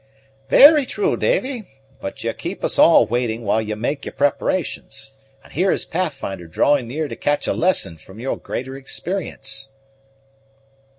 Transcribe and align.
"Very 0.49 0.87
true, 0.87 1.15
Davy; 1.15 1.67
but 1.99 2.23
ye 2.23 2.33
keep 2.33 2.63
us 2.63 2.79
all 2.79 3.05
waiting 3.05 3.43
while 3.43 3.61
ye 3.61 3.75
make 3.75 4.03
your 4.03 4.13
preparations; 4.13 5.13
and 5.43 5.53
here 5.53 5.69
is 5.69 5.85
Pathfinder 5.85 6.47
drawing 6.47 6.87
near 6.87 7.07
to 7.07 7.15
catch 7.15 7.45
a 7.45 7.53
lesson 7.53 7.97
from 7.97 8.19
your 8.19 8.35
greater 8.37 8.75
experience." 8.75 9.69